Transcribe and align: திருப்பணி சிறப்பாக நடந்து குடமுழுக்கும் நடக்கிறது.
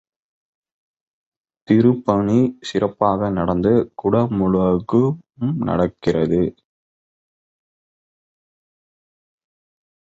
திருப்பணி 1.67 2.37
சிறப்பாக 2.61 3.29
நடந்து 3.29 3.73
குடமுழுக்கும் 4.03 5.13
நடக்கிறது. 5.61 6.41